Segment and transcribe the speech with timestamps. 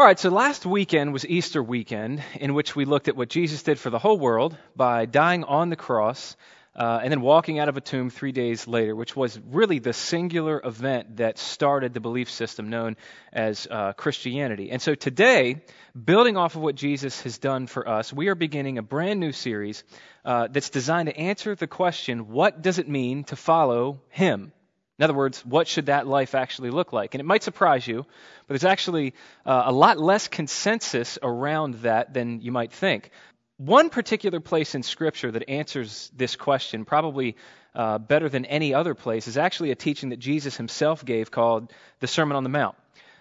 [0.00, 3.62] All right, so last weekend was Easter weekend, in which we looked at what Jesus
[3.62, 6.38] did for the whole world by dying on the cross
[6.74, 9.92] uh, and then walking out of a tomb three days later, which was really the
[9.92, 12.96] singular event that started the belief system known
[13.30, 14.70] as uh, Christianity.
[14.70, 15.60] And so today,
[16.02, 19.32] building off of what Jesus has done for us, we are beginning a brand new
[19.32, 19.84] series
[20.24, 24.54] uh, that's designed to answer the question what does it mean to follow Him?
[25.00, 27.14] In other words, what should that life actually look like?
[27.14, 29.14] And it might surprise you, but there's actually
[29.46, 33.10] uh, a lot less consensus around that than you might think.
[33.56, 37.36] One particular place in Scripture that answers this question, probably
[37.74, 41.72] uh, better than any other place, is actually a teaching that Jesus himself gave called
[42.00, 42.76] the Sermon on the Mount.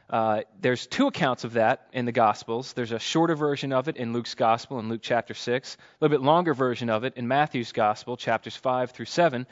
[0.09, 2.73] Uh, there's two accounts of that in the Gospels.
[2.73, 6.17] There's a shorter version of it in Luke's Gospel, in Luke chapter 6, a little
[6.17, 9.47] bit longer version of it in Matthew's Gospel, chapters 5 through 7.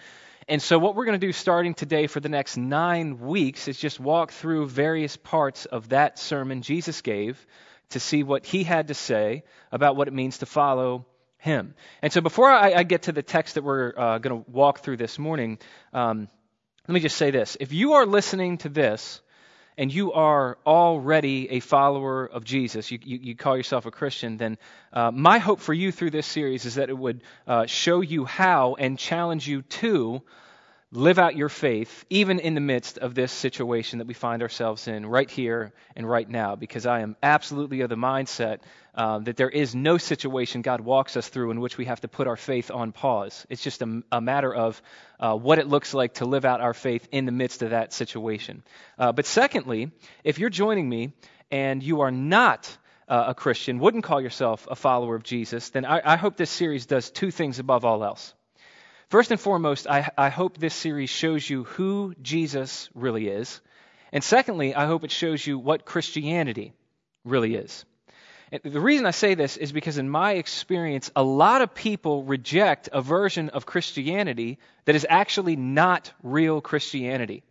[0.49, 3.77] And so, what we're going to do starting today for the next nine weeks is
[3.77, 7.45] just walk through various parts of that sermon Jesus gave
[7.89, 11.05] to see what he had to say about what it means to follow
[11.37, 11.75] him.
[12.01, 14.79] And so, before I, I get to the text that we're uh, going to walk
[14.79, 15.59] through this morning,
[15.91, 16.29] um,
[16.87, 17.57] let me just say this.
[17.59, 19.19] If you are listening to this,
[19.77, 24.37] and you are already a follower of Jesus, you, you, you call yourself a Christian,
[24.37, 24.57] then
[24.91, 28.25] uh, my hope for you through this series is that it would uh, show you
[28.25, 30.21] how and challenge you to
[30.91, 34.87] live out your faith, even in the midst of this situation that we find ourselves
[34.87, 38.59] in right here and right now, because I am absolutely of the mindset
[38.95, 42.07] um, that there is no situation God walks us through in which we have to
[42.07, 43.45] put our faith on pause.
[43.49, 44.81] It's just a, a matter of
[45.19, 47.91] uh, what it looks like to live out our faith in the midst of that
[47.91, 48.63] situation.
[48.97, 49.91] Uh, but secondly,
[50.23, 51.11] if you're joining me
[51.51, 52.75] and you are not
[53.09, 56.49] uh, a Christian, wouldn't call yourself a follower of Jesus, then I, I hope this
[56.49, 58.33] series does two things above all else.
[59.09, 63.61] First and foremost, I, I hope this series shows you who Jesus really is.
[64.11, 66.73] And secondly, I hope it shows you what Christianity
[67.23, 67.85] really is.
[68.51, 72.23] And the reason I say this is because, in my experience, a lot of people
[72.23, 77.43] reject a version of Christianity that is actually not real Christianity.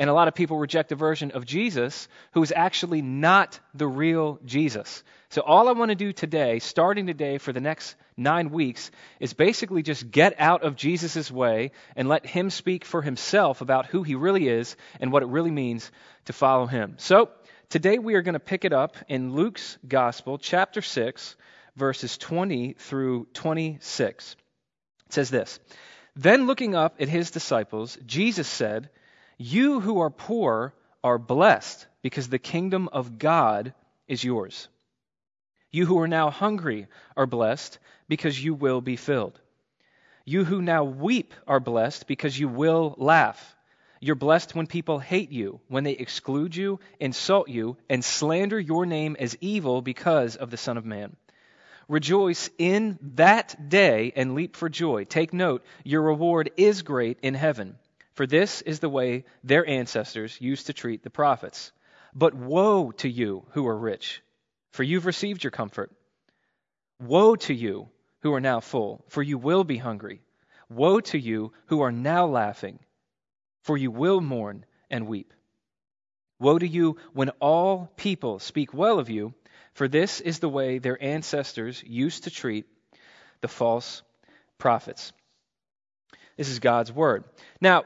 [0.00, 3.86] And a lot of people reject a version of Jesus who is actually not the
[3.86, 5.04] real Jesus.
[5.28, 8.90] So, all I want to do today, starting today for the next nine weeks,
[9.20, 13.84] is basically just get out of Jesus' way and let him speak for himself about
[13.84, 15.92] who he really is and what it really means
[16.24, 16.94] to follow him.
[16.96, 17.28] So,
[17.68, 21.36] today we are going to pick it up in Luke's Gospel, chapter 6,
[21.76, 24.36] verses 20 through 26.
[25.08, 25.60] It says this
[26.16, 28.88] Then looking up at his disciples, Jesus said,
[29.40, 33.72] you who are poor are blessed because the kingdom of God
[34.06, 34.68] is yours.
[35.70, 39.40] You who are now hungry are blessed because you will be filled.
[40.26, 43.56] You who now weep are blessed because you will laugh.
[43.98, 48.84] You're blessed when people hate you, when they exclude you, insult you, and slander your
[48.84, 51.16] name as evil because of the Son of Man.
[51.88, 55.04] Rejoice in that day and leap for joy.
[55.04, 57.78] Take note, your reward is great in heaven
[58.20, 61.72] for this is the way their ancestors used to treat the prophets.
[62.14, 64.20] But woe to you who are rich,
[64.72, 65.90] for you've received your comfort.
[66.98, 67.88] Woe to you
[68.20, 70.20] who are now full, for you will be hungry.
[70.68, 72.80] Woe to you who are now laughing,
[73.62, 75.32] for you will mourn and weep.
[76.38, 79.32] Woe to you when all people speak well of you,
[79.72, 82.66] for this is the way their ancestors used to treat
[83.40, 84.02] the false
[84.58, 85.10] prophets.
[86.36, 87.24] This is God's word.
[87.62, 87.84] Now,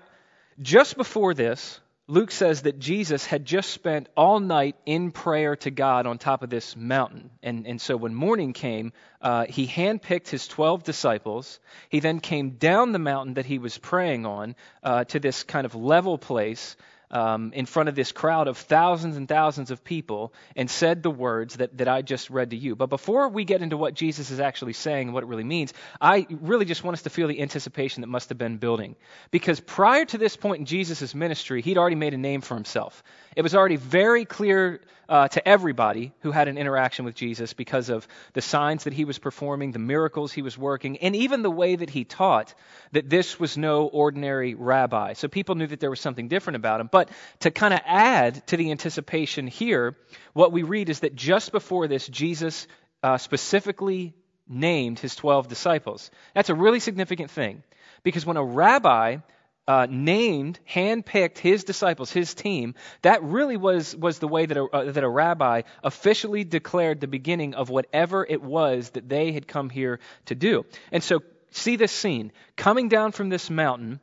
[0.61, 5.71] just before this, Luke says that Jesus had just spent all night in prayer to
[5.71, 7.31] God on top of this mountain.
[7.43, 11.61] And, and so when morning came, uh, he handpicked his 12 disciples.
[11.89, 15.65] He then came down the mountain that he was praying on uh, to this kind
[15.65, 16.77] of level place
[17.15, 21.11] um, in front of this crowd of thousands and thousands of people and said the
[21.11, 22.75] words that, that I just read to you.
[22.75, 25.73] But before we get into what Jesus is actually saying and what it really means,
[26.01, 28.97] I really just want us to feel the anticipation that must have been building.
[29.31, 33.05] Because prior to this point in Jesus' ministry, he'd already made a name for himself.
[33.37, 37.89] It was already very clear uh, to everybody who had an interaction with Jesus because
[37.89, 41.51] of the signs that he was performing, the miracles he was working, and even the
[41.51, 42.55] way that he taught
[42.93, 45.13] that this was no ordinary rabbi.
[45.15, 46.89] So people knew that there was something different about him.
[46.91, 49.97] But to kind of add to the anticipation here,
[50.33, 52.67] what we read is that just before this, Jesus
[53.03, 54.15] uh, specifically
[54.49, 56.11] named his 12 disciples.
[56.35, 57.63] That's a really significant thing
[58.03, 59.19] because when a rabbi
[59.67, 64.65] uh, named, handpicked his disciples, his team, that really was, was the way that a,
[64.65, 69.49] uh, that a rabbi officially declared the beginning of whatever it was that they had
[69.49, 70.67] come here to do.
[70.93, 71.21] And so,
[71.51, 72.33] see this scene.
[72.57, 74.01] Coming down from this mountain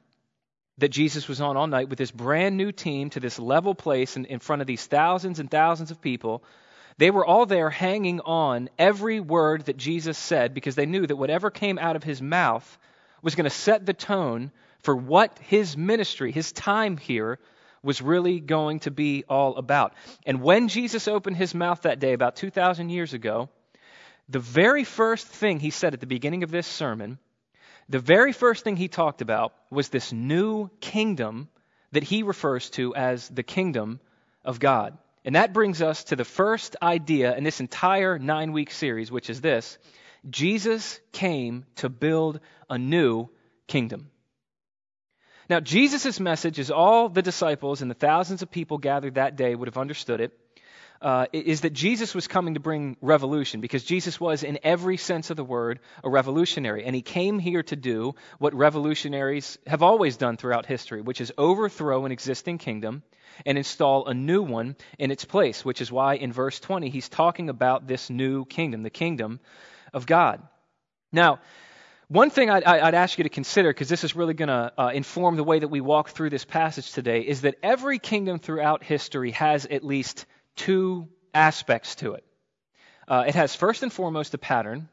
[0.77, 4.17] that Jesus was on all night with this brand new team to this level place
[4.17, 6.43] in, in front of these thousands and thousands of people,
[6.97, 11.15] They were all there hanging on every word that Jesus said because they knew that
[11.15, 12.77] whatever came out of his mouth
[13.21, 17.39] was going to set the tone for what his ministry, his time here,
[17.83, 19.93] was really going to be all about.
[20.25, 23.49] And when Jesus opened his mouth that day, about 2,000 years ago,
[24.29, 27.17] the very first thing he said at the beginning of this sermon,
[27.89, 31.49] the very first thing he talked about was this new kingdom
[31.91, 33.99] that he refers to as the kingdom
[34.45, 34.97] of God.
[35.25, 39.29] And that brings us to the first idea in this entire nine week series, which
[39.29, 39.77] is this
[40.29, 42.39] Jesus came to build
[42.69, 43.29] a new
[43.67, 44.10] kingdom.
[45.51, 49.53] Now, Jesus' message, as all the disciples and the thousands of people gathered that day
[49.53, 50.31] would have understood it,
[51.01, 55.29] uh, is that Jesus was coming to bring revolution because Jesus was, in every sense
[55.29, 56.85] of the word, a revolutionary.
[56.85, 61.33] And he came here to do what revolutionaries have always done throughout history, which is
[61.37, 63.03] overthrow an existing kingdom
[63.45, 67.09] and install a new one in its place, which is why in verse 20 he's
[67.09, 69.41] talking about this new kingdom, the kingdom
[69.93, 70.41] of God.
[71.11, 71.39] Now,
[72.11, 74.87] one thing I'd, I'd, ask you to consider, because this is really going to uh,
[74.93, 78.83] inform the way that we walk through this passage today, is that every kingdom throughout
[78.83, 80.25] history has at least
[80.57, 82.25] two aspects to it.
[83.07, 84.89] Uh, it has first and foremost a pattern,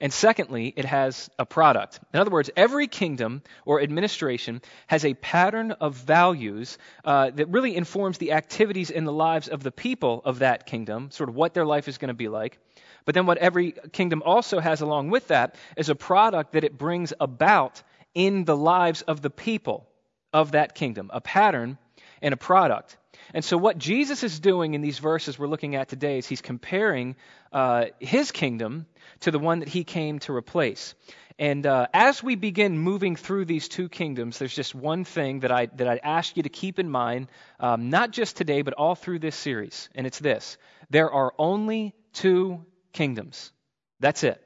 [0.00, 1.98] and secondly, it has a product.
[2.14, 7.74] In other words, every kingdom or administration has a pattern of values uh, that really
[7.74, 11.54] informs the activities in the lives of the people of that kingdom, sort of what
[11.54, 12.60] their life is going to be like.
[13.06, 16.76] But then, what every kingdom also has along with that is a product that it
[16.76, 17.82] brings about
[18.14, 19.88] in the lives of the people
[20.32, 21.78] of that kingdom, a pattern
[22.20, 22.98] and a product.
[23.32, 26.42] And so, what Jesus is doing in these verses we're looking at today is he's
[26.42, 27.14] comparing
[27.52, 28.86] uh, his kingdom
[29.20, 30.94] to the one that he came to replace.
[31.38, 35.52] And uh, as we begin moving through these two kingdoms, there's just one thing that
[35.52, 37.28] I that I ask you to keep in mind,
[37.60, 40.58] um, not just today, but all through this series, and it's this:
[40.90, 42.64] there are only two
[42.96, 43.52] kingdoms.
[44.00, 44.42] That's it.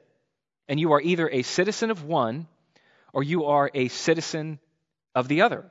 [0.67, 2.47] And you are either a citizen of one,
[3.13, 4.59] or you are a citizen
[5.15, 5.65] of the other.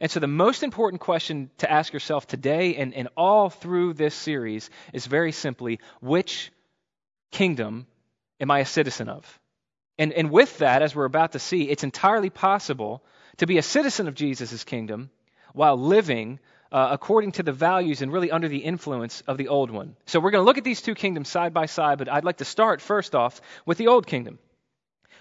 [0.00, 4.14] And so, the most important question to ask yourself today and, and all through this
[4.14, 6.52] series is very simply which
[7.30, 7.86] kingdom
[8.40, 9.40] am I a citizen of?
[9.98, 13.04] And, and with that, as we're about to see, it's entirely possible
[13.36, 15.10] to be a citizen of Jesus' kingdom
[15.52, 16.40] while living
[16.74, 19.96] uh, according to the values and really under the influence of the old one.
[20.04, 22.38] So we're going to look at these two kingdoms side by side, but I'd like
[22.38, 24.38] to start first off with the old kingdom,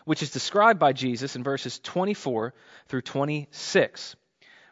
[0.03, 2.53] which is described by Jesus in verses 24
[2.87, 4.15] through 26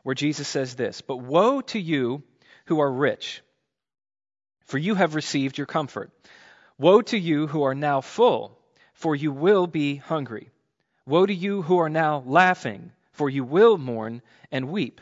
[0.04, 2.24] where Jesus says this But woe to you
[2.66, 3.42] who are rich,
[4.66, 6.12] for you have received your comfort.
[6.78, 8.58] Woe to you who are now full,
[8.94, 10.50] for you will be hungry.
[11.06, 15.02] Woe to you who are now laughing, for you will mourn and weep.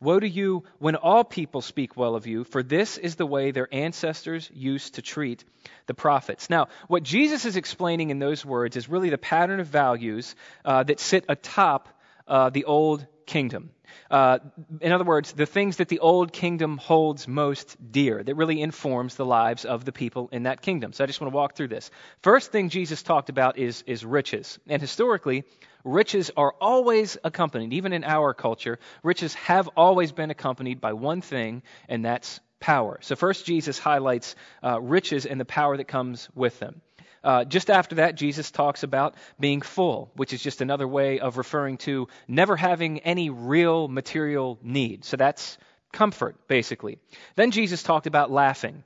[0.00, 3.50] Woe to you when all people speak well of you, for this is the way
[3.50, 5.44] their ancestors used to treat
[5.86, 6.48] the prophets.
[6.48, 10.84] Now, what Jesus is explaining in those words is really the pattern of values uh,
[10.84, 11.88] that sit atop
[12.26, 13.70] uh, the old kingdom.
[14.10, 14.38] Uh,
[14.80, 19.14] in other words, the things that the old kingdom holds most dear, that really informs
[19.14, 20.92] the lives of the people in that kingdom.
[20.92, 21.90] So I just want to walk through this.
[22.22, 24.58] First thing Jesus talked about is, is riches.
[24.66, 25.44] And historically,
[25.84, 31.20] riches are always accompanied, even in our culture, riches have always been accompanied by one
[31.20, 32.98] thing, and that's power.
[33.02, 36.80] So first, Jesus highlights uh, riches and the power that comes with them.
[37.22, 41.36] Uh, just after that, Jesus talks about being full, which is just another way of
[41.36, 45.04] referring to never having any real material need.
[45.04, 45.58] So that's
[45.92, 46.98] comfort, basically.
[47.36, 48.84] Then Jesus talked about laughing.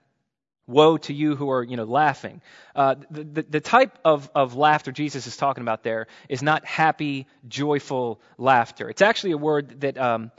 [0.66, 2.40] Woe to you who are, you know, laughing.
[2.75, 6.64] Uh, the, the, the, type of, of laughter Jesus is talking about there is not
[6.64, 8.88] happy, joyful laughter.
[8.88, 10.30] It's actually a word that um,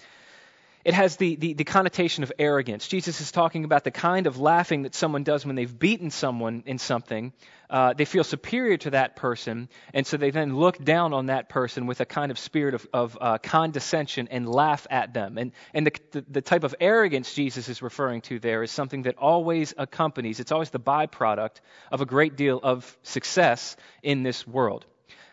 [0.86, 2.88] it has the, the, the, connotation of arrogance.
[2.88, 6.62] Jesus is talking about the kind of laughing that someone does when they've beaten someone
[6.68, 7.34] in something.
[7.68, 11.50] Uh, they feel superior to that person, and so they then look down on that
[11.50, 15.40] person with a kind of spirit of, of uh, condescension and laugh at them.
[15.40, 19.02] And, and the, the, the type of arrogance Jesus is referring to there is something
[19.04, 21.62] that always accompanies, it's always the byproduct
[21.92, 24.86] of a great deal of success in this world.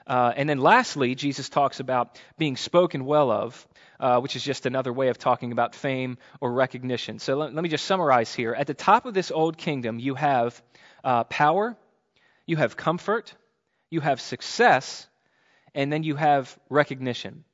[0.06, 3.66] Uh, and then lastly, Jesus talks about being spoken well of
[4.02, 7.20] uh, which is just another way of talking about fame or recognition.
[7.20, 8.52] So let, let me just summarize here.
[8.52, 10.60] At the top of this old kingdom, you have
[11.04, 11.76] uh, power,
[12.44, 13.32] you have comfort,
[13.90, 15.06] you have success,
[15.72, 17.44] and then you have recognition.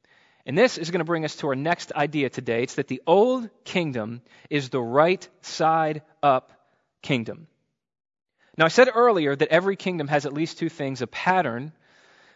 [0.46, 2.62] And this is going to bring us to our next idea today.
[2.62, 6.52] It's that the old kingdom is the right side up
[7.02, 7.46] kingdom.
[8.56, 11.72] Now, I said earlier that every kingdom has at least two things a pattern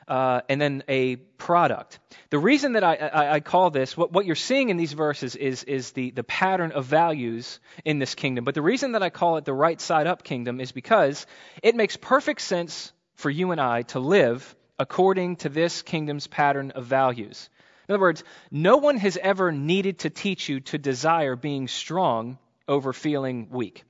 [0.09, 1.99] uh, and then a product.
[2.31, 5.37] The reason that I, I, I call this, what, what, you're seeing in these verses
[5.37, 8.45] is, is the, the pattern of values in this kingdom.
[8.45, 11.27] But the reason that I call it the right side up kingdom is because
[11.63, 16.73] it makes perfect sense for you and I to live according to this kingdom's pattern
[16.73, 17.49] of values.
[17.89, 22.39] In other words, no one has ever needed to teach you to desire being strong
[22.67, 23.85] over feeling weak.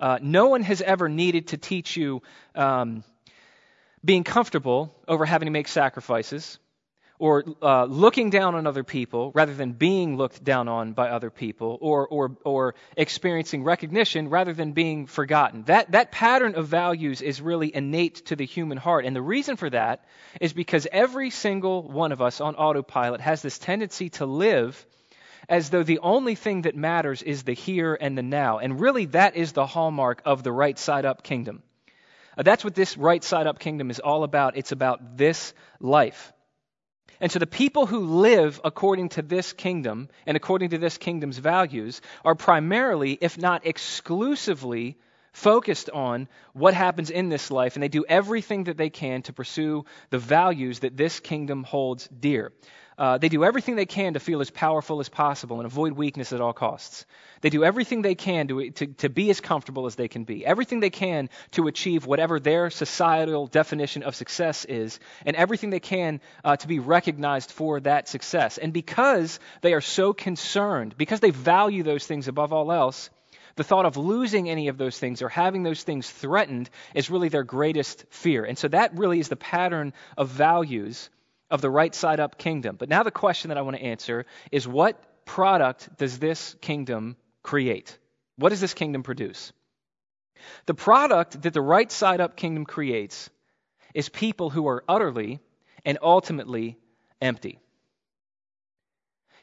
[0.00, 2.22] Uh, no one has ever needed to teach you
[2.54, 3.04] um,
[4.04, 6.58] being comfortable over having to make sacrifices
[7.20, 11.28] or uh, looking down on other people rather than being looked down on by other
[11.28, 15.62] people, or, or, or experiencing recognition rather than being forgotten.
[15.64, 19.04] That, that pattern of values is really innate to the human heart.
[19.04, 20.06] And the reason for that
[20.40, 24.86] is because every single one of us on autopilot has this tendency to live
[25.46, 28.58] as though the only thing that matters is the here and the now.
[28.60, 31.62] And really, that is the hallmark of the right side up kingdom.
[32.40, 34.56] Uh, that's what this right side up kingdom is all about.
[34.56, 36.32] It's about this life.
[37.20, 41.36] And so the people who live according to this kingdom and according to this kingdom's
[41.36, 44.96] values are primarily, if not exclusively,
[45.34, 49.34] focused on what happens in this life, and they do everything that they can to
[49.34, 52.54] pursue the values that this kingdom holds dear.
[53.00, 56.34] Uh, they do everything they can to feel as powerful as possible and avoid weakness
[56.34, 57.06] at all costs.
[57.40, 60.44] They do everything they can to, to, to be as comfortable as they can be,
[60.44, 65.80] everything they can to achieve whatever their societal definition of success is, and everything they
[65.80, 68.58] can uh, to be recognized for that success.
[68.58, 73.08] And because they are so concerned, because they value those things above all else,
[73.56, 77.30] the thought of losing any of those things or having those things threatened is really
[77.30, 78.44] their greatest fear.
[78.44, 81.08] And so that really is the pattern of values
[81.50, 82.76] of the right side up kingdom.
[82.76, 87.16] But now the question that I want to answer is what product does this kingdom
[87.42, 87.98] create?
[88.36, 89.52] What does this kingdom produce?
[90.66, 93.30] The product that the right side up kingdom creates
[93.94, 95.40] is people who are utterly
[95.84, 96.78] and ultimately
[97.20, 97.60] empty.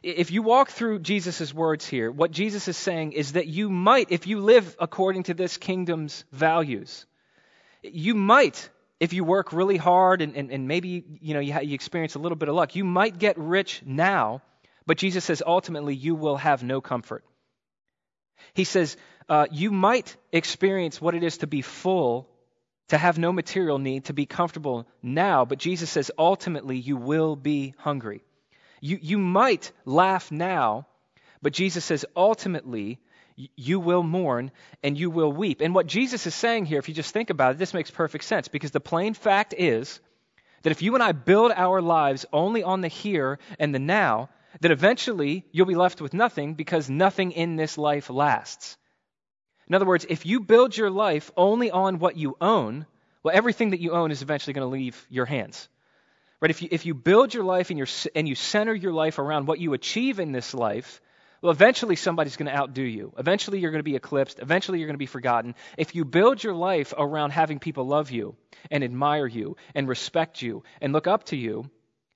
[0.03, 4.11] If you walk through Jesus' words here, what Jesus is saying is that you might,
[4.11, 7.05] if you live according to this kingdom's values,
[7.81, 11.59] you might if you work really hard and, and, and maybe you, know, you, ha-
[11.59, 14.41] you experience a little bit of luck, you might get rich now,
[14.85, 17.23] but Jesus says ultimately you will have no comfort.
[18.53, 18.97] He says
[19.29, 22.29] uh, you might experience what it is to be full,
[22.89, 27.35] to have no material need, to be comfortable now, but Jesus says ultimately you will
[27.35, 28.23] be hungry.
[28.79, 30.87] You, you might laugh now,
[31.41, 32.99] but Jesus says ultimately
[33.55, 34.51] you will mourn
[34.83, 35.61] and you will weep.
[35.61, 38.23] And what Jesus is saying here, if you just think about it, this makes perfect
[38.23, 39.99] sense because the plain fact is
[40.63, 44.29] that if you and I build our lives only on the here and the now,
[44.61, 48.77] that eventually you'll be left with nothing because nothing in this life lasts.
[49.67, 52.85] In other words, if you build your life only on what you own,
[53.21, 55.67] well, everything that you own is eventually going to leave your hands.
[56.39, 56.51] Right?
[56.51, 59.59] If you, if you build your life and, and you center your life around what
[59.59, 61.01] you achieve in this life,
[61.41, 63.13] well, eventually somebody's going to outdo you.
[63.17, 64.39] Eventually you're going to be eclipsed.
[64.39, 65.55] Eventually you're going to be forgotten.
[65.77, 68.35] If you build your life around having people love you
[68.71, 71.69] and admire you and respect you and look up to you,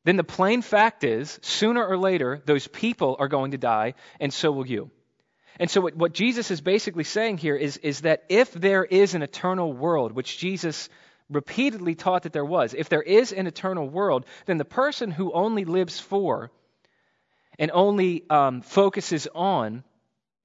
[0.04, 4.34] then the plain fact is sooner or later those people are going to die and
[4.34, 4.90] so will you.
[5.60, 9.14] And so what, what Jesus is basically saying here is, is that if there is
[9.14, 10.90] an eternal world, which Jesus
[11.30, 15.32] repeatedly taught that there was, if there is an eternal world, then the person who
[15.32, 16.52] only lives for
[17.62, 19.84] and only um, focuses on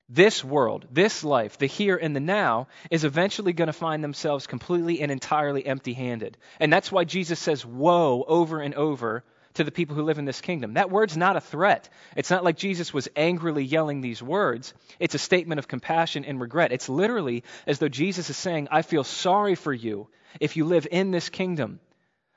[0.08, 4.46] this world, this life, the here and the now, is eventually going to find themselves
[4.46, 6.36] completely and entirely empty handed.
[6.60, 10.26] And that's why Jesus says, Woe, over and over to the people who live in
[10.26, 10.74] this kingdom.
[10.74, 11.88] That word's not a threat.
[12.14, 14.74] It's not like Jesus was angrily yelling these words.
[15.00, 16.70] It's a statement of compassion and regret.
[16.70, 20.08] It's literally as though Jesus is saying, I feel sorry for you
[20.38, 21.80] if you live in this kingdom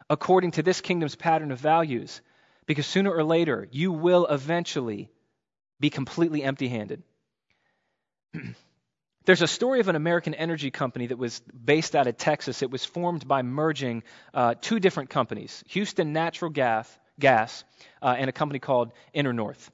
[0.10, 2.22] according to this kingdom's pattern of values.
[2.70, 5.10] Because sooner or later, you will eventually
[5.80, 7.02] be completely empty handed.
[9.26, 12.62] There's a story of an American energy company that was based out of Texas.
[12.62, 14.04] It was formed by merging
[14.36, 16.88] uh, two different companies Houston Natural Gas,
[17.20, 17.64] gas
[18.04, 19.72] uh, and a company called InterNorth.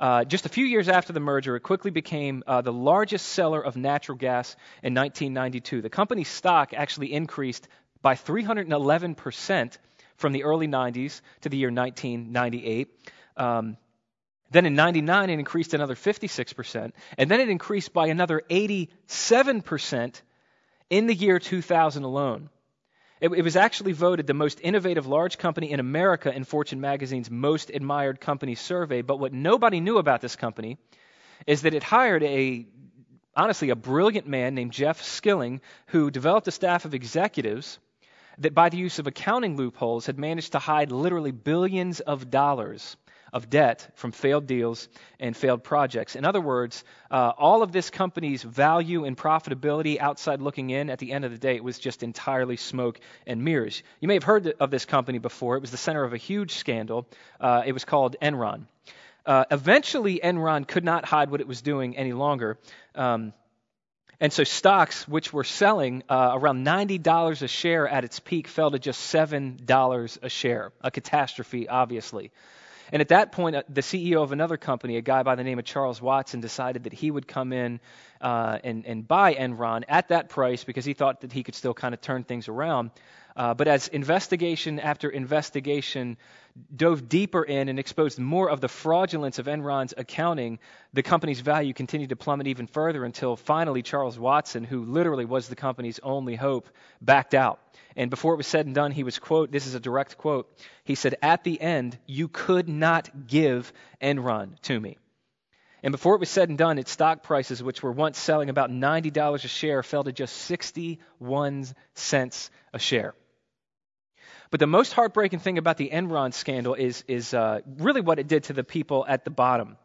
[0.00, 3.60] Uh, just a few years after the merger, it quickly became uh, the largest seller
[3.60, 5.82] of natural gas in 1992.
[5.82, 7.68] The company's stock actually increased
[8.00, 9.78] by 311 percent
[10.18, 12.88] from the early 90s to the year 1998.
[13.36, 13.76] Um,
[14.50, 16.92] then in 99, it increased another 56%.
[17.16, 20.22] And then it increased by another 87%
[20.90, 22.50] in the year 2000 alone.
[23.20, 27.30] It, it, was actually voted the most innovative large company in America in Fortune magazine's
[27.30, 29.02] most admired company survey.
[29.02, 30.78] But what nobody knew about this company
[31.46, 32.66] is that it hired a,
[33.36, 37.78] honestly, a brilliant man named Jeff Skilling who developed a staff of executives
[38.38, 42.96] that by the use of accounting loopholes had managed to hide literally billions of dollars
[43.32, 44.88] of debt from failed deals
[45.20, 46.16] and failed projects.
[46.16, 50.98] In other words, uh, all of this company's value and profitability outside looking in, at
[50.98, 53.82] the end of the day, it was just entirely smoke and mirrors.
[54.00, 55.56] You may have heard of this company before.
[55.56, 57.06] It was the center of a huge scandal.
[57.40, 58.66] Uh, it was called Enron.
[59.26, 62.58] Uh, eventually, Enron could not hide what it was doing any longer.
[62.94, 63.34] Um,
[64.20, 68.70] and so stocks, which were selling uh, around $90 a share at its peak, fell
[68.72, 70.72] to just $7 a share.
[70.80, 72.32] A catastrophe, obviously.
[72.90, 75.58] And at that point, uh, the CEO of another company, a guy by the name
[75.58, 77.80] of Charles Watson, decided that he would come in
[78.20, 81.74] uh, and, and buy Enron at that price because he thought that he could still
[81.74, 82.90] kind of turn things around.
[83.36, 86.16] Uh, but as investigation after investigation
[86.74, 90.58] dove deeper in and exposed more of the fraudulence of Enron's accounting,
[90.92, 95.48] the company's value continued to plummet even further until finally Charles Watson, who literally was
[95.48, 96.68] the company's only hope,
[97.00, 97.60] backed out.
[97.94, 100.50] And before it was said and done, he was, quote, this is a direct quote.
[100.84, 104.98] He said, At the end, you could not give Enron to me.
[105.82, 108.70] And before it was said and done, its stock prices, which were once selling about
[108.70, 113.14] $90 a share, fell to just 61 cents a share.
[114.50, 118.28] But the most heartbreaking thing about the Enron scandal is, is uh, really what it
[118.28, 119.76] did to the people at the bottom.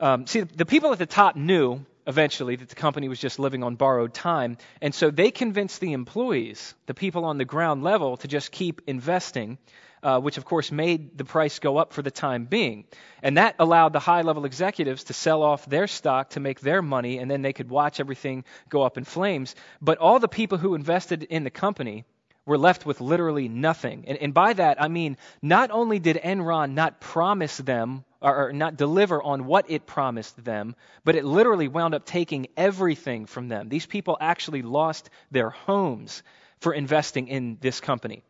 [0.00, 3.62] Um, see, the people at the top knew eventually that the company was just living
[3.62, 8.16] on borrowed time, and so they convinced the employees, the people on the ground level,
[8.18, 9.58] to just keep investing.
[10.06, 12.84] Uh, which of course made the price go up for the time being.
[13.24, 16.80] And that allowed the high level executives to sell off their stock to make their
[16.80, 19.56] money, and then they could watch everything go up in flames.
[19.82, 22.04] But all the people who invested in the company
[22.44, 24.04] were left with literally nothing.
[24.06, 28.52] And, and by that, I mean, not only did Enron not promise them or, or
[28.52, 33.48] not deliver on what it promised them, but it literally wound up taking everything from
[33.48, 33.68] them.
[33.68, 36.22] These people actually lost their homes
[36.60, 38.22] for investing in this company.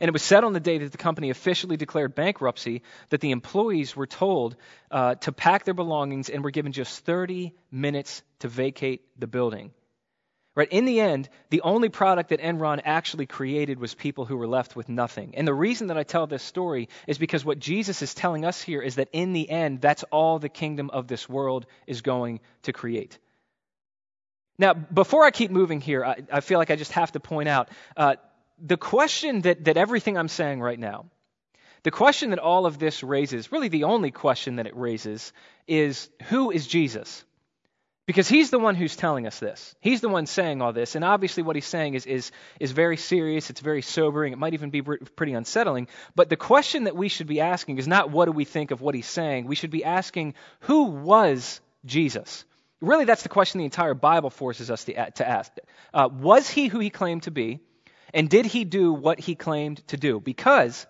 [0.00, 3.32] And it was said on the day that the company officially declared bankruptcy that the
[3.32, 4.56] employees were told
[4.90, 9.72] uh, to pack their belongings and were given just 30 minutes to vacate the building.
[10.56, 10.68] Right?
[10.72, 14.74] In the end, the only product that Enron actually created was people who were left
[14.74, 15.34] with nothing.
[15.36, 18.60] And the reason that I tell this story is because what Jesus is telling us
[18.60, 22.40] here is that in the end, that's all the kingdom of this world is going
[22.62, 23.18] to create.
[24.58, 27.48] Now, before I keep moving here, I, I feel like I just have to point
[27.48, 28.16] out uh,
[28.60, 31.06] the question that, that everything I'm saying right now,
[31.82, 35.32] the question that all of this raises, really the only question that it raises,
[35.66, 37.24] is who is Jesus?
[38.06, 39.74] Because he's the one who's telling us this.
[39.80, 40.96] He's the one saying all this.
[40.96, 43.50] And obviously, what he's saying is, is, is very serious.
[43.50, 44.32] It's very sobering.
[44.32, 45.86] It might even be pretty unsettling.
[46.16, 48.80] But the question that we should be asking is not what do we think of
[48.80, 49.46] what he's saying.
[49.46, 52.44] We should be asking who was Jesus?
[52.80, 55.52] Really, that's the question the entire Bible forces us to, to ask.
[55.94, 57.60] Uh, was he who he claimed to be?
[58.12, 60.20] And did he do what he claimed to do?
[60.20, 60.86] Because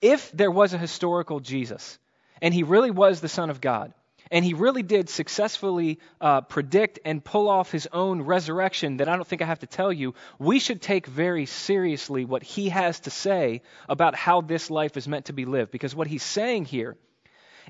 [0.00, 1.98] if there was a historical Jesus,
[2.40, 3.92] and he really was the Son of God,
[4.30, 9.16] and he really did successfully uh, predict and pull off his own resurrection that I
[9.16, 10.14] don't think I have to tell you.
[10.38, 15.06] We should take very seriously what he has to say about how this life is
[15.06, 15.70] meant to be lived.
[15.70, 16.96] Because what he's saying here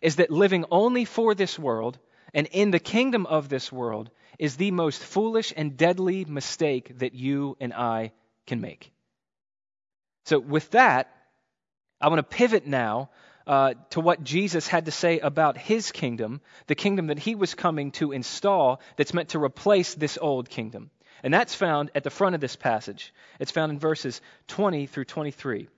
[0.00, 1.98] is that living only for this world
[2.32, 7.14] and in the kingdom of this world is the most foolish and deadly mistake that
[7.14, 8.12] you and I
[8.46, 8.92] can make.
[10.24, 11.12] So, with that,
[12.00, 13.10] I want to pivot now
[13.46, 17.54] uh, to what Jesus had to say about his kingdom, the kingdom that he was
[17.54, 20.90] coming to install that's meant to replace this old kingdom.
[21.22, 23.12] And that's found at the front of this passage.
[23.38, 25.68] It's found in verses 20 through 23.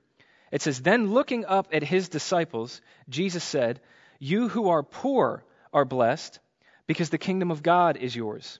[0.50, 3.80] It says, Then looking up at his disciples, Jesus said,
[4.18, 6.38] You who are poor are blessed,
[6.86, 8.58] because the kingdom of God is yours.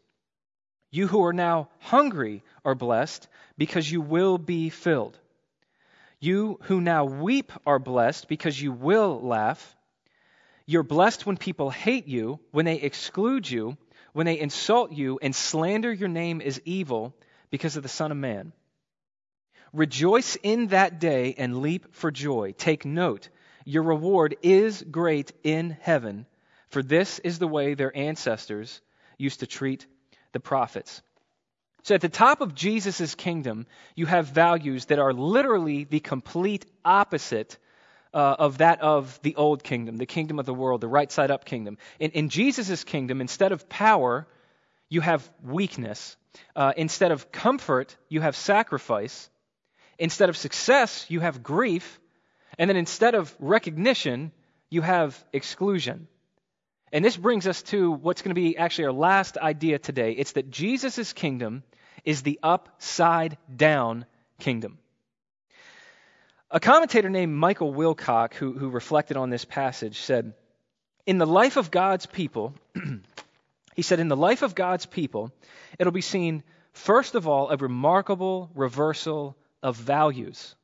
[0.95, 3.27] You who are now hungry are blessed,
[3.59, 5.19] because you will be filled.
[6.21, 9.75] You who now weep are blessed because you will laugh.
[10.67, 13.77] You're blessed when people hate you, when they exclude you,
[14.13, 17.13] when they insult you and slander your name as evil
[17.51, 18.53] because of the Son of Man.
[19.73, 22.55] Rejoice in that day and leap for joy.
[22.57, 23.31] Take note,
[23.65, 26.25] your reward is great in heaven,
[26.69, 28.81] for this is the way their ancestors
[29.19, 29.89] used to treat
[30.35, 31.01] the prophets.
[31.85, 36.67] So at the top of Jesus' kingdom, you have values that are literally the complete
[36.85, 37.59] opposite
[38.15, 41.31] uh, of that of the old kingdom, the kingdom of the world, the right side
[41.31, 41.77] up kingdom.
[41.99, 44.27] In, in Jesus' kingdom, instead of power,
[44.89, 46.17] you have weakness.
[46.57, 49.29] Uh, instead of comfort, you have sacrifice.
[49.99, 52.01] Instead of success, you have grief.
[52.59, 54.33] And then instead of recognition,
[54.71, 56.09] you have exclusion.
[56.95, 60.13] And this brings us to what's going to be actually our last idea today.
[60.13, 61.65] It's that Jesus' kingdom
[62.05, 64.07] is the upside down
[64.39, 64.79] kingdom.
[66.53, 70.35] A commentator named Michael Wilcock, who, who reflected on this passage, said,
[71.05, 72.55] In the life of God's people,
[73.75, 75.33] he said, In the life of God's people,
[75.81, 80.55] it'll be seen, first of all, a remarkable reversal of values.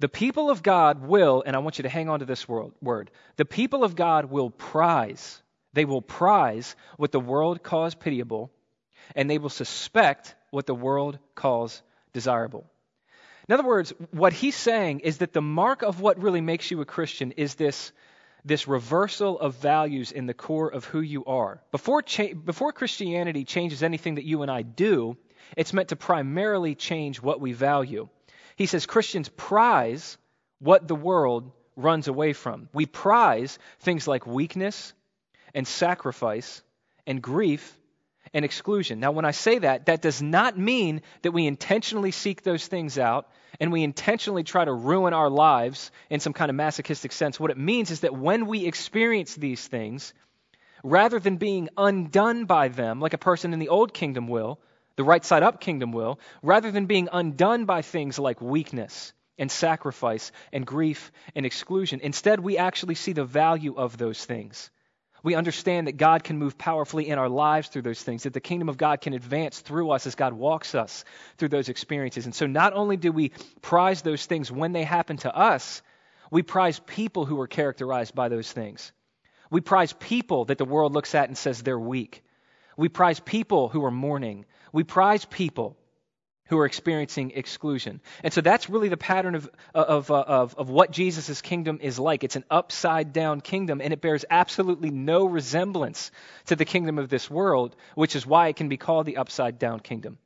[0.00, 3.10] The people of God will, and I want you to hang on to this word,
[3.36, 5.40] the people of God will prize,
[5.72, 8.50] they will prize what the world calls pitiable,
[9.14, 12.64] and they will suspect what the world calls desirable.
[13.48, 16.80] In other words, what he's saying is that the mark of what really makes you
[16.80, 17.92] a Christian is this,
[18.44, 21.60] this reversal of values in the core of who you are.
[21.70, 25.18] Before, cha- before Christianity changes anything that you and I do,
[25.56, 28.08] it's meant to primarily change what we value.
[28.56, 30.16] He says Christians prize
[30.58, 32.68] what the world runs away from.
[32.72, 34.92] We prize things like weakness
[35.54, 36.62] and sacrifice
[37.06, 37.76] and grief
[38.32, 39.00] and exclusion.
[39.00, 42.98] Now, when I say that, that does not mean that we intentionally seek those things
[42.98, 43.28] out
[43.60, 47.38] and we intentionally try to ruin our lives in some kind of masochistic sense.
[47.38, 50.12] What it means is that when we experience these things,
[50.82, 54.58] rather than being undone by them, like a person in the old kingdom will,
[54.96, 59.50] the right side up kingdom will, rather than being undone by things like weakness and
[59.50, 64.70] sacrifice and grief and exclusion, instead we actually see the value of those things.
[65.24, 68.40] We understand that God can move powerfully in our lives through those things, that the
[68.40, 71.02] kingdom of God can advance through us as God walks us
[71.38, 72.26] through those experiences.
[72.26, 75.80] And so not only do we prize those things when they happen to us,
[76.30, 78.92] we prize people who are characterized by those things.
[79.50, 82.22] We prize people that the world looks at and says they're weak.
[82.76, 84.44] We prize people who are mourning.
[84.74, 85.76] We prize people
[86.48, 88.00] who are experiencing exclusion.
[88.24, 91.98] And so that's really the pattern of, of, uh, of, of what Jesus' kingdom is
[91.98, 92.24] like.
[92.24, 96.10] It's an upside down kingdom, and it bears absolutely no resemblance
[96.46, 99.60] to the kingdom of this world, which is why it can be called the upside
[99.60, 100.18] down kingdom.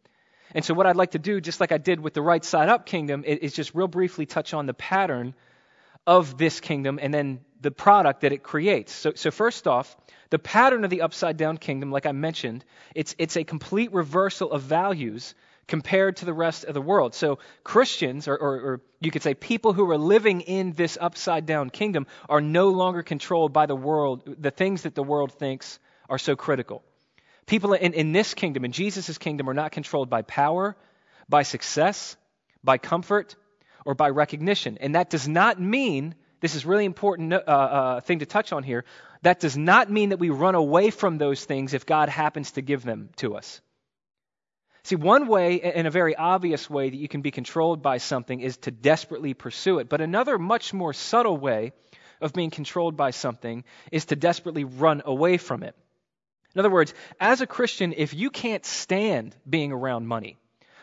[0.54, 2.70] And so, what I'd like to do, just like I did with the right side
[2.70, 5.34] up kingdom, is just real briefly touch on the pattern
[6.08, 8.92] of this kingdom and then the product that it creates.
[8.94, 9.94] So, so first off,
[10.30, 14.50] the pattern of the upside down kingdom, like I mentioned, it's, it's a complete reversal
[14.50, 15.34] of values
[15.66, 17.14] compared to the rest of the world.
[17.14, 21.44] So Christians, or, or, or, you could say people who are living in this upside
[21.44, 25.78] down kingdom, are no longer controlled by the world, the things that the world thinks
[26.08, 26.82] are so critical.
[27.44, 30.74] People in, in this kingdom, in Jesus' kingdom, are not controlled by power,
[31.28, 32.16] by success,
[32.64, 33.36] by comfort,
[33.88, 34.76] or by recognition.
[34.82, 38.62] And that does not mean, this is really important uh, uh, thing to touch on
[38.62, 38.84] here,
[39.22, 42.60] that does not mean that we run away from those things if God happens to
[42.60, 43.62] give them to us.
[44.82, 48.40] See, one way, in a very obvious way, that you can be controlled by something
[48.40, 49.88] is to desperately pursue it.
[49.88, 51.72] But another, much more subtle way
[52.20, 55.74] of being controlled by something is to desperately run away from it.
[56.54, 60.36] In other words, as a Christian, if you can't stand being around money,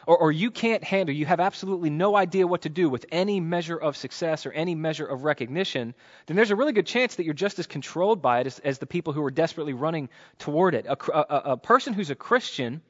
[0.07, 3.39] or, or, you can't handle, you have absolutely no idea what to do with any
[3.39, 5.93] measure of success or any measure of recognition,
[6.27, 8.77] then there's a really good chance that you're just as controlled by it as, as
[8.79, 10.85] the people who are desperately running toward it.
[10.85, 12.81] A, a, a person who's a Christian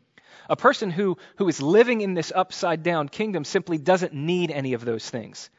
[0.49, 4.73] a person who, who is living in this upside down kingdom simply doesn't need any
[4.73, 5.49] of those things.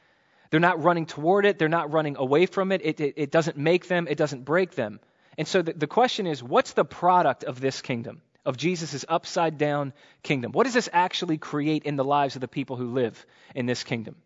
[0.50, 2.80] They're not running toward it, they're not running away from it.
[2.84, 5.00] It, it, it doesn't make them, it doesn't break them.
[5.36, 9.58] And so the, the question is what's the product of this kingdom, of Jesus' upside
[9.58, 10.52] down kingdom?
[10.52, 13.84] What does this actually create in the lives of the people who live in this
[13.84, 14.16] kingdom?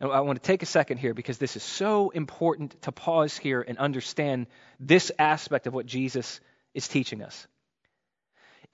[0.00, 3.36] And I want to take a second here because this is so important to pause
[3.36, 4.48] here and understand
[4.80, 6.40] this aspect of what Jesus
[6.74, 7.46] is teaching us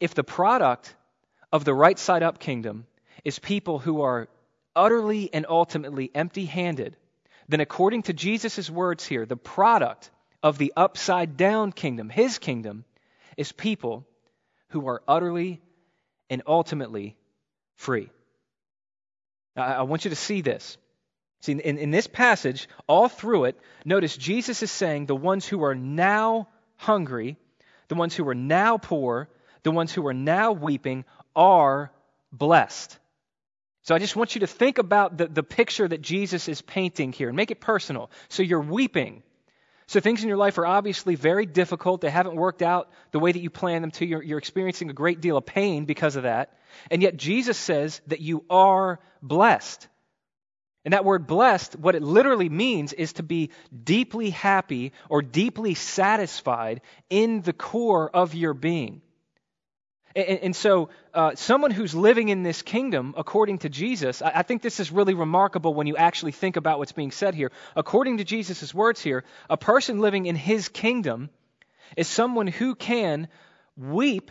[0.03, 0.97] if the product
[1.53, 2.87] of the right side up kingdom
[3.25, 4.29] is people who are
[4.75, 6.97] utterly and ultimately empty handed,
[7.49, 10.11] then according to Jesus' words here, the product
[10.43, 12.85] of the upside down kingdom, his kingdom,
[13.37, 14.05] is people
[14.73, 15.61] who are utterly
[16.29, 17.17] and ultimately
[17.77, 18.11] free.
[19.55, 20.79] Now, I want you to see this.
[21.41, 25.65] See, in, in this passage, all through it, notice Jesus is saying the ones who
[25.65, 27.37] are now hungry,
[27.89, 29.29] the ones who are now poor,
[29.63, 31.05] the ones who are now weeping,
[31.35, 31.93] are
[32.33, 32.99] blessed.
[33.83, 37.13] So I just want you to think about the, the picture that Jesus is painting
[37.13, 38.11] here and make it personal.
[38.29, 39.23] So you're weeping.
[39.87, 42.01] So things in your life are obviously very difficult.
[42.01, 44.07] They haven't worked out the way that you planned them to.
[44.07, 46.57] You're, you're experiencing a great deal of pain because of that.
[46.91, 49.89] And yet Jesus says that you are blessed.
[50.85, 53.51] And that word blessed, what it literally means is to be
[53.85, 59.03] deeply happy or deeply satisfied in the core of your being.
[60.15, 64.43] And, and so, uh, someone who's living in this kingdom, according to Jesus, I, I,
[64.43, 67.51] think this is really remarkable when you actually think about what's being said here.
[67.77, 71.31] According to Jesus' words here, a person living in his kingdom
[71.97, 73.29] is someone who can
[73.77, 74.31] weep,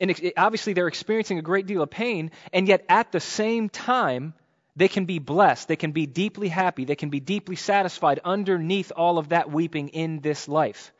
[0.00, 4.34] and obviously they're experiencing a great deal of pain, and yet at the same time,
[4.76, 5.68] They can be blessed.
[5.68, 6.84] They can be deeply happy.
[6.84, 10.92] They can be deeply satisfied underneath all of that weeping in this life.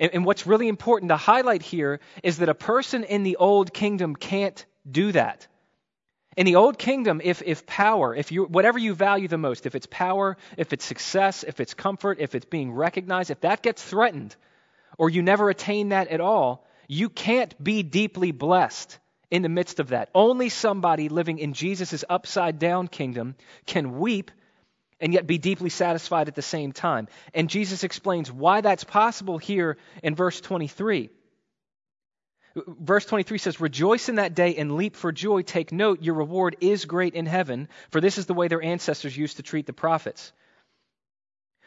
[0.00, 3.72] And, and what's really important to highlight here is that a person in the old
[3.72, 5.46] kingdom can't do that.
[6.36, 9.74] In the old kingdom, if, if power, if you, whatever you value the most, if
[9.74, 13.82] it's power, if it's success, if it's comfort, if it's being recognized, if that gets
[13.82, 14.36] threatened,
[14.98, 18.98] or you never attain that at all, you can't be deeply blessed
[19.30, 20.10] in the midst of that.
[20.14, 24.30] Only somebody living in Jesus' upside down kingdom can weep
[25.00, 27.08] and yet be deeply satisfied at the same time.
[27.34, 31.10] And Jesus explains why that's possible here in verse 23.
[32.66, 35.42] Verse 23 says, Rejoice in that day and leap for joy.
[35.42, 39.16] Take note, your reward is great in heaven, for this is the way their ancestors
[39.16, 40.32] used to treat the prophets.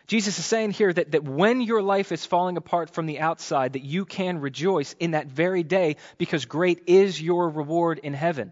[0.08, 3.74] Jesus is saying here that, that when your life is falling apart from the outside,
[3.74, 8.52] that you can rejoice in that very day because great is your reward in heaven.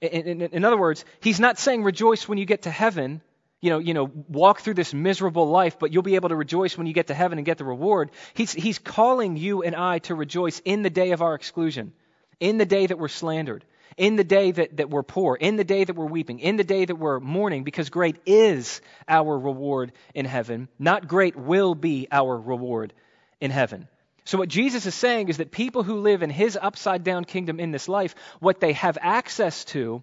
[0.00, 3.20] In, in, in other words, he's not saying rejoice when you get to heaven,
[3.60, 6.78] you know, you know, walk through this miserable life, but you'll be able to rejoice
[6.78, 8.10] when you get to heaven and get the reward.
[8.32, 11.92] He's, he's calling you and I to rejoice in the day of our exclusion,
[12.38, 13.64] in the day that we're slandered,
[13.98, 16.64] in the day that, that we're poor, in the day that we're weeping, in the
[16.64, 20.68] day that we're mourning, because great is our reward in heaven.
[20.78, 22.94] Not great will be our reward
[23.40, 23.88] in heaven.
[24.24, 27.58] So, what Jesus is saying is that people who live in his upside down kingdom
[27.58, 30.02] in this life, what they have access to,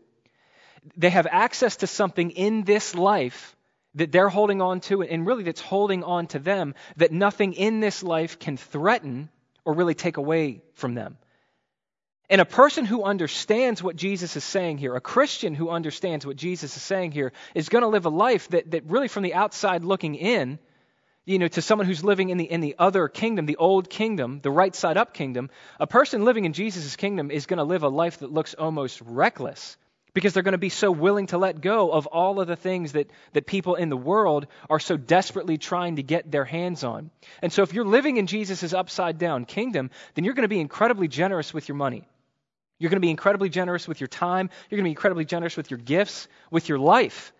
[0.96, 3.56] they have access to something in this life
[3.96, 7.80] that they're holding on to, and really that's holding on to them, that nothing in
[7.80, 9.30] this life can threaten
[9.66, 11.18] or really take away from them.
[12.30, 16.36] And a person who understands what Jesus is saying here, a Christian who understands what
[16.36, 19.34] Jesus is saying here, is going to live a life that, that really from the
[19.34, 20.60] outside looking in,
[21.26, 24.42] you know, to someone who's living in the, in the other kingdom, the old kingdom,
[24.42, 27.84] the right side up kingdom, a person living in Jesus' kingdom is going to live
[27.84, 29.78] a life that looks almost reckless
[30.18, 32.94] because they're going to be so willing to let go of all of the things
[32.94, 37.12] that, that people in the world are so desperately trying to get their hands on.
[37.40, 40.60] And so if you're living in Jesus' upside down kingdom, then you're going to be
[40.60, 42.04] incredibly generous with your money.
[42.80, 44.50] You're going to be incredibly generous with your time.
[44.72, 47.32] You're going to be incredibly generous with your gifts, with your life.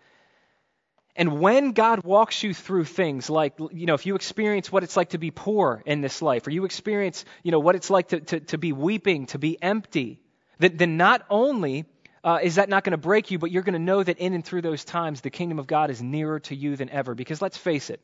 [1.16, 4.96] And when God walks you through things like, you know, if you experience what it's
[4.96, 8.10] like to be poor in this life, or you experience, you know, what it's like
[8.10, 10.20] to, to, to be weeping, to be empty,
[10.60, 11.86] then, then not only
[12.24, 14.34] uh, is that not going to break you, but you're going to know that in
[14.34, 17.14] and through those times, the kingdom of God is nearer to you than ever.
[17.14, 18.00] Because let's face it,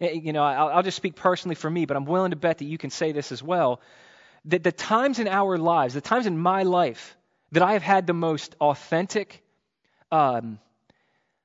[0.00, 2.58] eh, you know, I'll, I'll just speak personally for me, but I'm willing to bet
[2.58, 3.80] that you can say this as well
[4.46, 7.16] that the times in our lives, the times in my life
[7.52, 9.42] that I have had the most authentic,
[10.10, 10.58] um,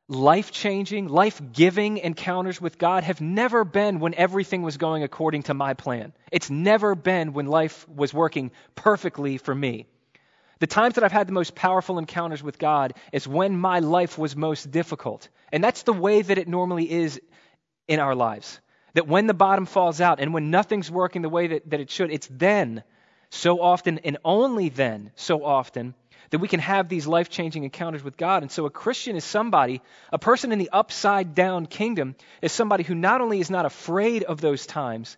[0.07, 5.43] life changing, life giving encounters with God have never been when everything was going according
[5.43, 6.13] to my plan.
[6.31, 9.87] It's never been when life was working perfectly for me.
[10.59, 14.17] The times that I've had the most powerful encounters with God is when my life
[14.17, 15.27] was most difficult.
[15.51, 17.19] And that's the way that it normally is
[17.87, 18.59] in our lives.
[18.93, 21.89] That when the bottom falls out and when nothing's working the way that, that it
[21.89, 22.83] should, it's then,
[23.29, 25.93] so often, and only then, so often,
[26.29, 28.41] that we can have these life changing encounters with God.
[28.41, 32.83] And so a Christian is somebody, a person in the upside down kingdom, is somebody
[32.83, 35.17] who not only is not afraid of those times,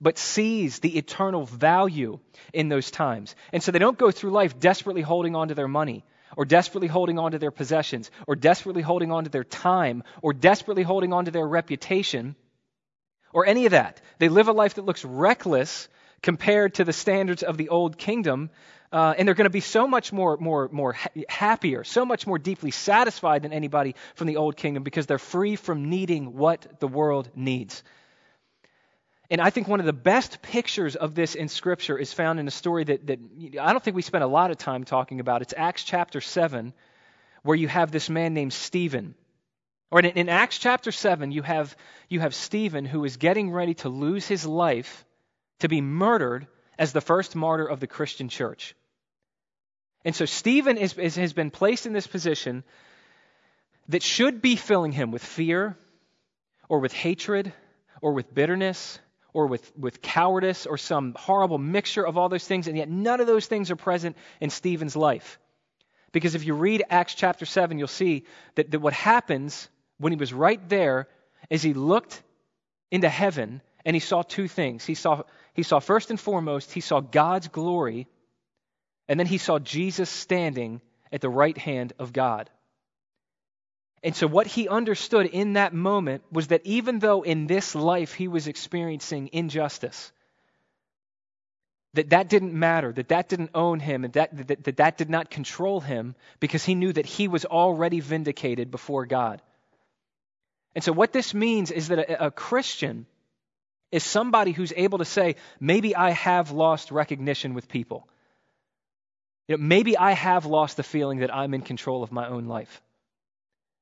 [0.00, 2.18] but sees the eternal value
[2.52, 3.34] in those times.
[3.52, 6.04] And so they don't go through life desperately holding on to their money
[6.36, 10.32] or desperately holding on to their possessions, or desperately holding on to their time, or
[10.32, 12.36] desperately holding on to their reputation,
[13.32, 14.00] or any of that.
[14.18, 15.88] They live a life that looks reckless
[16.22, 18.50] compared to the standards of the old kingdom.
[18.90, 22.26] Uh, and they're going to be so much more, more, more ha- happier, so much
[22.26, 26.80] more deeply satisfied than anybody from the old kingdom because they're free from needing what
[26.80, 27.82] the world needs.
[29.30, 32.48] And I think one of the best pictures of this in Scripture is found in
[32.48, 33.18] a story that, that
[33.60, 35.42] I don't think we spend a lot of time talking about.
[35.42, 36.72] It's Acts chapter 7,
[37.42, 39.14] where you have this man named Stephen.
[39.90, 41.76] Or in, in Acts chapter 7, you have,
[42.08, 45.04] you have Stephen who is getting ready to lose his life
[45.58, 46.46] to be murdered
[46.78, 48.74] as the first martyr of the Christian church.
[50.06, 52.64] And so Stephen is, is, has been placed in this position
[53.88, 55.76] that should be filling him with fear
[56.68, 57.52] or with hatred
[58.00, 58.98] or with bitterness
[59.32, 63.20] or with, with cowardice or some horrible mixture of all those things, and yet none
[63.20, 65.38] of those things are present in Stephen's life.
[66.12, 70.18] Because if you read Acts chapter 7, you'll see that, that what happens when he
[70.18, 71.08] was right there
[71.50, 72.22] is he looked
[72.90, 74.84] into heaven and he saw two things.
[74.84, 75.22] He saw,
[75.54, 78.06] he saw first and foremost, he saw God's glory,
[79.08, 80.80] and then he saw Jesus standing
[81.12, 82.50] at the right hand of God.
[84.02, 88.14] And so, what he understood in that moment was that even though in this life
[88.14, 90.12] he was experiencing injustice,
[91.94, 95.10] that that didn't matter, that that didn't own him, and that, that, that that did
[95.10, 99.42] not control him because he knew that he was already vindicated before God.
[100.74, 103.06] And so, what this means is that a, a Christian
[103.90, 108.06] is somebody who's able to say, maybe I have lost recognition with people.
[109.48, 112.46] You know, maybe I have lost the feeling that I'm in control of my own
[112.46, 112.82] life.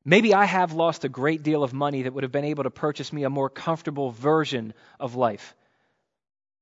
[0.09, 2.71] Maybe I have lost a great deal of money that would have been able to
[2.71, 5.57] purchase me a more comfortable version of life.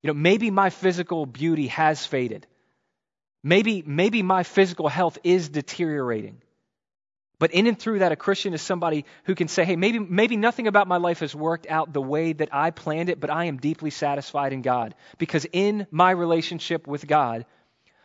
[0.02, 2.46] You know, maybe my physical beauty has faded.
[3.42, 6.40] Maybe, maybe my physical health is deteriorating.
[7.38, 10.38] But in and through that, a Christian is somebody who can say, hey, maybe, maybe
[10.38, 13.44] nothing about my life has worked out the way that I planned it, but I
[13.44, 14.94] am deeply satisfied in God.
[15.18, 17.44] Because in my relationship with God,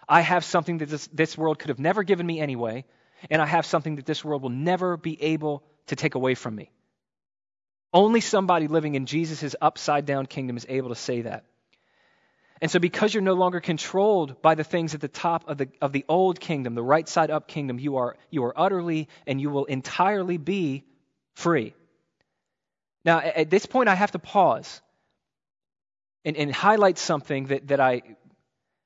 [0.09, 2.83] I have something that this, this world could have never given me anyway,
[3.29, 6.55] and I have something that this world will never be able to take away from
[6.55, 6.71] me.
[7.93, 11.45] Only somebody living in Jesus' upside down kingdom is able to say that.
[12.61, 15.69] And so, because you're no longer controlled by the things at the top of the,
[15.81, 19.39] of the old kingdom, the right side up kingdom, you are, you are utterly and
[19.39, 20.83] you will entirely be
[21.35, 21.73] free.
[23.05, 24.81] Now, at this point, I have to pause
[26.25, 28.01] and, and highlight something that, that I,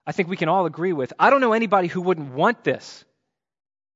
[0.05, 1.11] I think we can all agree with.
[1.17, 3.03] I don't know anybody who wouldn't want this.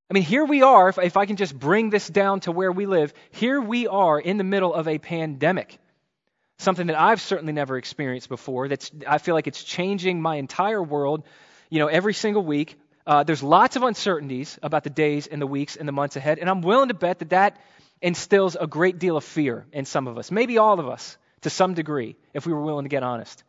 [0.09, 2.71] I mean, here we are, if, if I can just bring this down to where
[2.71, 5.79] we live, here we are in the middle of a pandemic
[6.57, 8.67] something that I've certainly never experienced before.
[8.67, 11.23] That's I feel like it's changing my entire world.
[11.69, 12.79] You know, every single week.
[13.05, 16.39] Uh, there's lots of uncertainties about the days and the weeks and the months ahead,
[16.39, 17.57] and I'm willing to bet that that
[18.01, 21.49] instills a great deal of fear in some of us, maybe all of us to
[21.49, 23.45] some degree, if we were willing to get honest.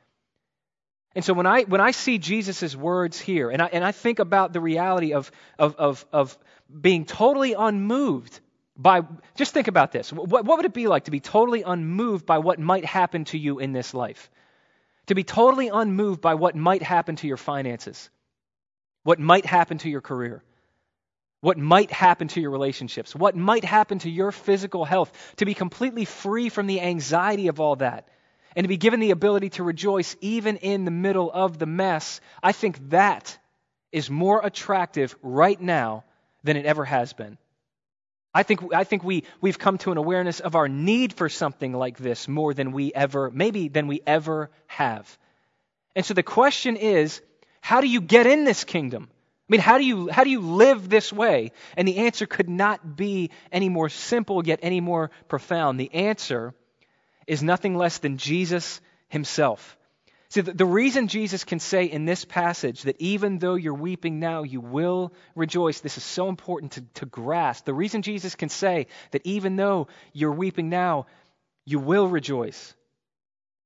[1.15, 4.19] And so when I when I see Jesus' words here, and I and I think
[4.19, 6.39] about the reality of of of, of
[6.81, 8.41] being totally unmoved
[8.77, 9.03] by
[9.35, 10.13] just think about this.
[10.13, 13.39] What, what would it be like to be totally unmoved by what might happen to
[13.39, 14.31] you in this life?
[15.07, 18.11] To be totally unmoved by what might happen to your finances,
[19.03, 20.45] what might happen to your career,
[21.41, 25.55] what might happen to your relationships, what might happen to your physical health, to be
[25.55, 28.09] completely free from the anxiety of all that,
[28.57, 32.21] and to be given the ability to rejoice even in the middle of the mess,
[32.43, 33.39] I think that
[33.93, 36.05] is more attractive right now
[36.45, 37.39] than it ever has been.
[38.35, 41.73] I think, I think we, we've come to an awareness of our need for something
[41.73, 45.19] like this more than we ever, maybe than we ever have.
[45.97, 47.21] And so the question is,
[47.61, 49.09] how do you get in this kingdom?
[49.11, 51.53] I mean, how do you, how do you live this way?
[51.77, 55.81] And the answer could not be any more simple, yet any more profound.
[55.81, 56.55] The answer
[57.29, 59.77] is nothing less than Jesus himself.
[60.31, 64.43] See, the, reason Jesus can say in this passage that even though you're weeping now,
[64.43, 67.65] you will rejoice, this is so important to, to grasp.
[67.65, 71.07] The reason Jesus can say that even though you're weeping now,
[71.65, 72.75] you will rejoice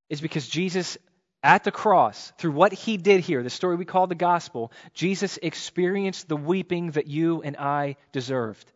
[0.09, 0.97] is because Jesus
[1.41, 5.37] at the cross, through what he did here, the story we call the gospel, Jesus
[5.41, 8.71] experienced the weeping that you and I deserved.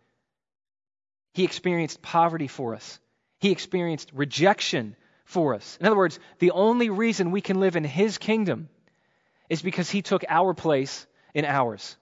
[1.33, 2.99] He experienced poverty for us,
[3.39, 4.95] he experienced rejection
[5.25, 5.77] for us.
[5.79, 8.69] In other words, the only reason we can live in His kingdom
[9.49, 11.95] is because He took our place in ours.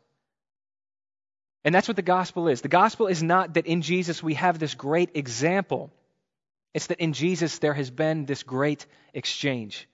[1.63, 2.61] And that's what the gospel is.
[2.61, 5.91] The gospel is not that in Jesus we have this great example,
[6.73, 9.87] it's that in Jesus there has been this great exchange.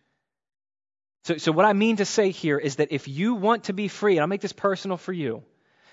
[1.24, 3.88] So, so, what I mean to say here is that if you want to be
[3.88, 5.44] free, and I'll make this personal for you,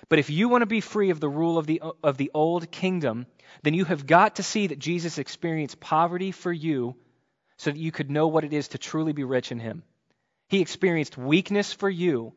[0.09, 2.71] but if you want to be free of the rule of the, of the old
[2.71, 3.27] kingdom,
[3.61, 6.95] then you have got to see that Jesus experienced poverty for you
[7.57, 9.83] so that you could know what it is to truly be rich in Him.
[10.47, 12.33] He experienced weakness for you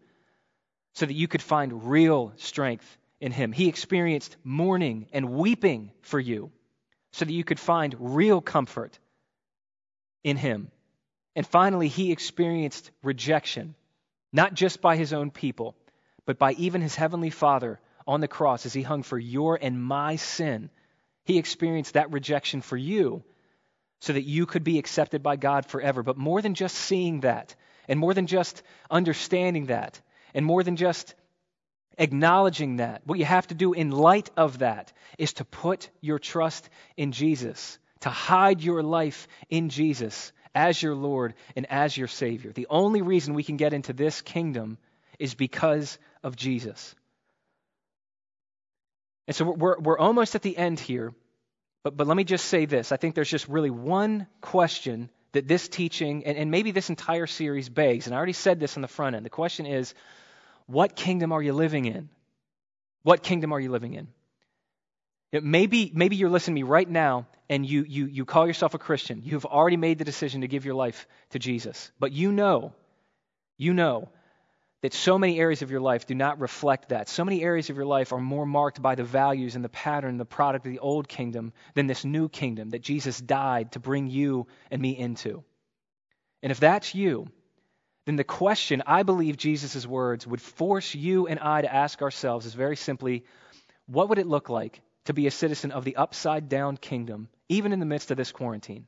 [0.94, 3.52] so that you could find real strength in Him.
[3.52, 6.52] He experienced mourning and weeping for you
[7.12, 8.98] so that you could find real comfort
[10.22, 10.70] in Him.
[11.34, 13.74] And finally, He experienced rejection,
[14.30, 15.74] not just by His own people,
[16.26, 19.82] but by even His Heavenly Father on the cross as He hung for your and
[19.82, 20.70] my sin.
[21.24, 23.22] He experienced that rejection for you
[24.00, 26.02] so that you could be accepted by God forever.
[26.02, 27.54] But more than just seeing that,
[27.88, 30.00] and more than just understanding that,
[30.34, 31.14] and more than just
[31.98, 36.18] acknowledging that, what you have to do in light of that is to put your
[36.18, 42.08] trust in Jesus, to hide your life in Jesus as your Lord and as your
[42.08, 42.52] Savior.
[42.52, 44.78] The only reason we can get into this kingdom
[45.22, 46.94] is because of Jesus.
[49.28, 51.14] And so we're, we're almost at the end here.
[51.84, 52.90] But, but let me just say this.
[52.90, 57.28] I think there's just really one question that this teaching and, and maybe this entire
[57.28, 58.06] series begs.
[58.06, 59.24] And I already said this on the front end.
[59.24, 59.94] The question is
[60.66, 62.08] what kingdom are you living in?
[63.04, 64.08] What kingdom are you living in?
[65.30, 68.74] It maybe, maybe you're listening to me right now and you, you, you call yourself
[68.74, 69.22] a Christian.
[69.24, 71.92] You've already made the decision to give your life to Jesus.
[72.00, 72.72] But you know,
[73.56, 74.08] you know
[74.82, 77.08] that so many areas of your life do not reflect that.
[77.08, 80.18] So many areas of your life are more marked by the values and the pattern,
[80.18, 84.08] the product of the old kingdom than this new kingdom that Jesus died to bring
[84.08, 85.44] you and me into.
[86.42, 87.28] And if that's you,
[88.06, 92.44] then the question I believe Jesus' words would force you and I to ask ourselves
[92.44, 93.24] is very simply
[93.86, 97.72] what would it look like to be a citizen of the upside down kingdom, even
[97.72, 98.86] in the midst of this quarantine?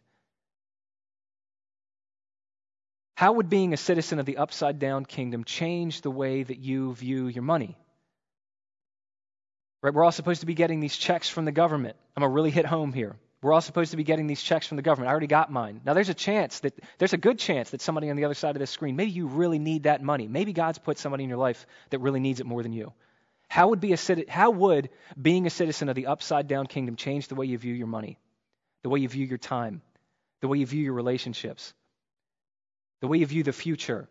[3.15, 6.95] How would being a citizen of the upside down kingdom change the way that you
[6.95, 7.79] view your money?
[9.83, 11.97] Right, we're all supposed to be getting these checks from the government.
[12.17, 13.17] I'm going to really hit home here.
[13.43, 15.09] We're all supposed to be getting these checks from the government.
[15.09, 15.83] I already got mine.
[15.85, 18.57] Now, there's a chance that, there's a good chance that somebody on the other side
[18.57, 20.27] of this screen, maybe you really need that money.
[20.27, 22.95] Maybe God's put somebody in your life that really needs it more than you.
[23.47, 23.99] How would, be a,
[24.29, 24.89] how would
[25.21, 28.19] being a citizen of the upside down kingdom change the way you view your money,
[28.83, 29.83] the way you view your time,
[30.41, 31.75] the way you view your relationships,
[33.05, 34.09] the way you view the future,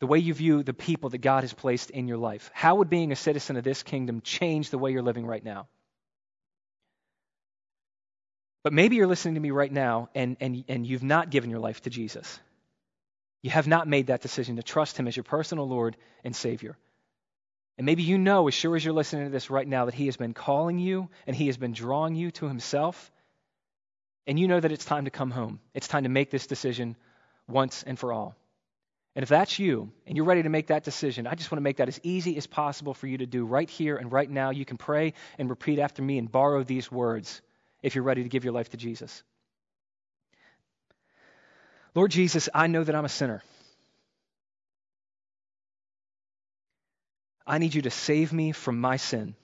[0.00, 2.50] the way you view the people that God has placed in your life?
[2.52, 5.68] How would being a citizen of this kingdom change the way you're living right now?
[8.64, 11.60] But maybe you're listening to me right now and, and, and you've not given your
[11.60, 12.40] life to Jesus.
[13.42, 16.76] You have not made that decision to trust Him as your personal Lord and Savior.
[17.78, 20.06] And maybe you know, as sure as you're listening to this right now, that He
[20.06, 23.12] has been calling you and He has been drawing you to Himself.
[24.26, 25.60] And you know that it's time to come home.
[25.74, 26.96] It's time to make this decision
[27.50, 28.36] once and for all.
[29.16, 31.62] And if that's you and you're ready to make that decision, I just want to
[31.62, 34.50] make that as easy as possible for you to do right here and right now.
[34.50, 37.42] You can pray and repeat after me and borrow these words
[37.82, 39.22] if you're ready to give your life to Jesus.
[41.94, 43.42] Lord Jesus, I know that I'm a sinner.
[47.46, 49.34] I need you to save me from my sin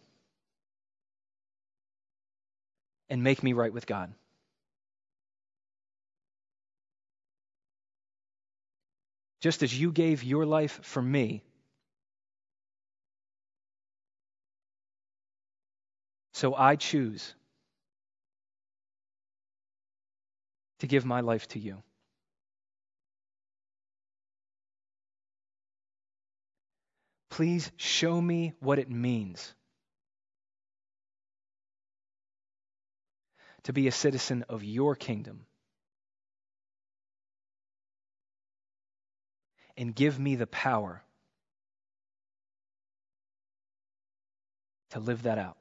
[3.08, 4.12] and make me right with God.
[9.46, 11.44] Just as you gave your life for me,
[16.32, 17.32] so I choose
[20.80, 21.80] to give my life to you.
[27.30, 29.54] Please show me what it means
[33.62, 35.46] to be a citizen of your kingdom.
[39.76, 41.02] And give me the power
[44.90, 45.56] to live that out.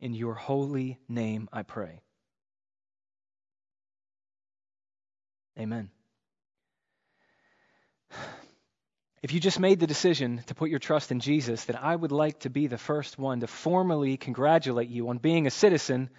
[0.00, 2.02] In your holy name I pray.
[5.58, 5.90] Amen.
[9.22, 12.12] If you just made the decision to put your trust in Jesus, then I would
[12.12, 16.10] like to be the first one to formally congratulate you on being a citizen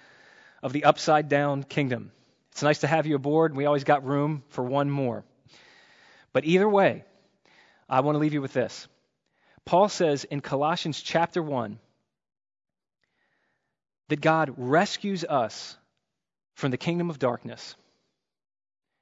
[0.63, 2.11] of the upside down kingdom.
[2.55, 3.53] It's nice to have you aboard.
[3.53, 5.25] We always got room for one more.
[6.31, 7.03] But either way,
[7.89, 8.87] I want to leave you with this.
[9.65, 11.77] Paul says in Colossians chapter 1
[14.07, 15.75] that God rescues us
[16.53, 17.75] from the kingdom of darkness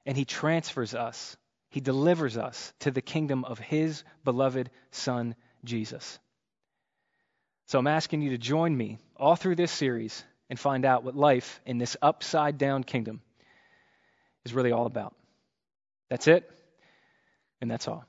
[0.08, 1.38] and he transfers us,
[1.70, 6.18] he delivers us to the kingdom of his beloved Son, Jesus.
[7.68, 11.16] So I'm asking you to join me all through this series and find out what
[11.16, 13.22] life in this upside down kingdom
[14.46, 15.14] is really all about.
[16.10, 16.50] That's it,
[17.62, 18.06] and that's all.